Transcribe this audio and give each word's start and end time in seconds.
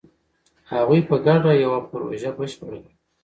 هغوی 0.71 1.01
په 1.09 1.15
ګډه 1.25 1.51
یوه 1.63 1.79
پروژه 1.89 2.31
بشپړه 2.37 2.77
کړه. 2.83 2.91